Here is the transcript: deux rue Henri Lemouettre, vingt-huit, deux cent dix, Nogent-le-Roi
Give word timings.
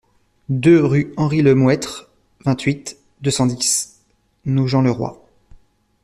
deux 0.49 0.83
rue 0.83 1.13
Henri 1.15 1.43
Lemouettre, 1.43 2.09
vingt-huit, 2.43 2.97
deux 3.21 3.29
cent 3.29 3.45
dix, 3.45 4.01
Nogent-le-Roi 4.45 5.23